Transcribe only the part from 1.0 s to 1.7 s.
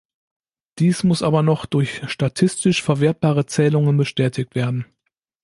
muss aber noch